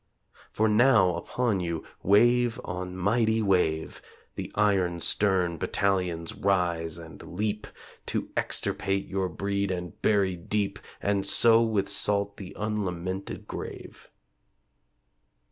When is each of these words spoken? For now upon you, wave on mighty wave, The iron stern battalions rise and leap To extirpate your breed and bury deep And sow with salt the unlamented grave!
For 0.51 0.67
now 0.67 1.13
upon 1.13 1.59
you, 1.59 1.83
wave 2.01 2.59
on 2.65 2.97
mighty 2.97 3.39
wave, 3.43 4.01
The 4.33 4.51
iron 4.55 4.99
stern 4.99 5.59
battalions 5.59 6.33
rise 6.33 6.97
and 6.97 7.21
leap 7.21 7.67
To 8.07 8.31
extirpate 8.35 9.05
your 9.07 9.29
breed 9.29 9.69
and 9.69 10.01
bury 10.01 10.35
deep 10.35 10.79
And 11.03 11.23
sow 11.23 11.61
with 11.61 11.87
salt 11.87 12.37
the 12.37 12.55
unlamented 12.57 13.47
grave! 13.47 14.09